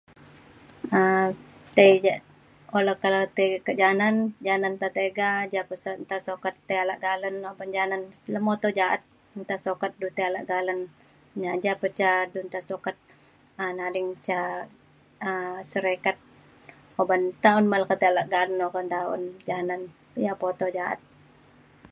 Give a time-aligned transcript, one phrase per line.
[0.99, 1.29] um
[1.77, 2.15] tei ja
[2.77, 4.15] okak le tei kak janan
[4.47, 8.01] janan te tiga ja pasen nta sukat tai ala kalen oban janan
[8.33, 9.03] lemuto ja’at
[9.41, 10.81] nta sukat du tai alak galeng.
[11.41, 12.97] nya da pa ca du nta sukat
[13.57, 14.39] ta’an ading ca
[15.29, 16.17] um syarikat
[17.01, 18.49] oban ta un te le ke te ala ta’an
[18.79, 19.81] un ta un janan
[20.23, 21.01] ia’ pa uto ja’at